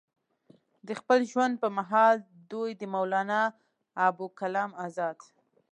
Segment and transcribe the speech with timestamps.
[0.87, 2.15] د خپل ژوند پۀ محال
[2.51, 3.41] دوي د مولانا
[4.07, 5.17] ابوالکلام ازاد